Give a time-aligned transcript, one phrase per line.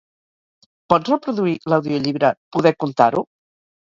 [0.93, 3.23] Pots reproduir l'audiollibre "Poder contar-ho"?